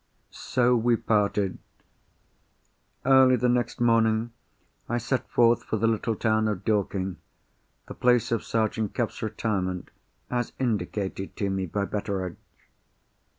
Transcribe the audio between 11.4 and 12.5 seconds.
me by Betteredge.